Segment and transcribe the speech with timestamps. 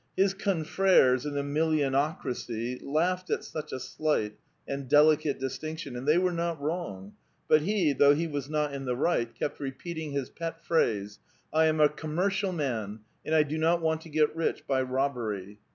[0.17, 4.35] His confreres in the millionocracy laughed at such a slight
[4.67, 7.13] and delicate distinction, and the^' were not wrong;
[7.47, 11.19] but he, though he was not in the right, kept repeating his pet phrase,
[11.53, 15.59] "I am a commercial man, and I do not want to get rich by robbery."